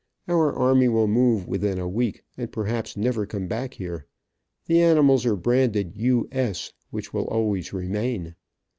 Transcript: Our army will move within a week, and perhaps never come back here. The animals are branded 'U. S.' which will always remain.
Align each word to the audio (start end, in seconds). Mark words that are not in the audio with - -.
Our 0.27 0.51
army 0.51 0.87
will 0.87 1.05
move 1.05 1.47
within 1.47 1.77
a 1.77 1.87
week, 1.87 2.23
and 2.35 2.51
perhaps 2.51 2.97
never 2.97 3.27
come 3.27 3.47
back 3.47 3.75
here. 3.75 4.07
The 4.65 4.81
animals 4.81 5.27
are 5.27 5.35
branded 5.35 5.93
'U. 5.95 6.27
S.' 6.31 6.73
which 6.89 7.13
will 7.13 7.27
always 7.27 7.71
remain. 7.71 8.33